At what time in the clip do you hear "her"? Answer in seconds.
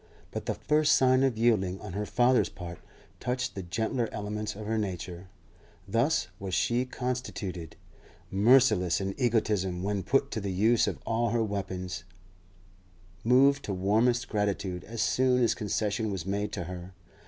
1.93-2.07, 4.65-4.79, 11.29-11.43, 16.63-16.93